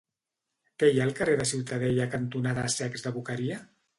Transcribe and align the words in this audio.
Què 0.83 0.87
hi 0.93 1.01
ha 1.01 1.03
al 1.07 1.11
carrer 1.19 1.35
Ciutadella 1.51 2.09
cantonada 2.15 2.65
Cecs 2.79 3.05
de 3.07 3.11
la 3.11 3.15
Boqueria? 3.19 3.63